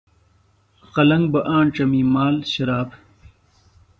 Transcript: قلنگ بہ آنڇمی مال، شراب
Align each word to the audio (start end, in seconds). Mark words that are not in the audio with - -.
قلنگ 0.93 1.25
بہ 1.31 1.39
آنڇمی 1.57 2.01
مال، 2.13 2.35
شراب 2.51 2.89